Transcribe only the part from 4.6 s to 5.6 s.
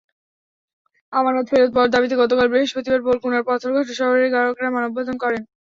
মানববন্ধন করেন।